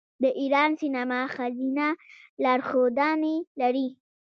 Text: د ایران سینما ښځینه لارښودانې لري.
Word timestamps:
د 0.23 0.25
ایران 0.39 0.71
سینما 0.81 1.21
ښځینه 1.35 1.87
لارښودانې 2.43 3.35
لري. 3.61 3.87